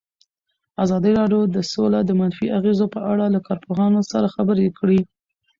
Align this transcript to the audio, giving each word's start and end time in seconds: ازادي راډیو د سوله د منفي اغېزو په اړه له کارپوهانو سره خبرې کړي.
ازادي 0.83 1.11
راډیو 1.19 1.41
د 1.55 1.57
سوله 1.71 1.99
د 2.05 2.11
منفي 2.19 2.47
اغېزو 2.57 2.85
په 2.95 2.99
اړه 3.11 3.25
له 3.33 3.39
کارپوهانو 3.47 4.01
سره 4.11 4.33
خبرې 4.35 4.67
کړي. 4.79 4.99